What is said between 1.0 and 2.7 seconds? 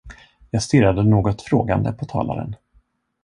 något frågande på talaren.